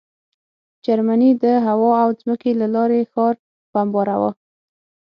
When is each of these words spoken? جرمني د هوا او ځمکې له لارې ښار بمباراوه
جرمني 0.85 1.31
د 1.43 1.45
هوا 1.65 1.91
او 2.03 2.09
ځمکې 2.21 2.51
له 2.61 2.67
لارې 2.75 3.09
ښار 3.11 3.35
بمباراوه 3.71 4.31